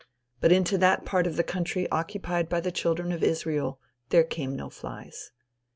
But 0.39 0.51
into 0.51 0.79
that 0.79 1.05
part 1.05 1.27
of 1.27 1.35
the 1.35 1.43
country 1.43 1.87
occupied 1.91 2.49
by 2.49 2.59
the 2.59 2.71
children 2.71 3.11
of 3.11 3.21
Israel 3.21 3.79
there 4.09 4.23
came 4.23 4.55
no 4.55 4.67
flies. 4.71 5.29